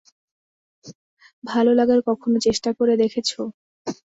[1.43, 3.39] ভালো লাগার কখনো চেষ্টা করে দেখেছো?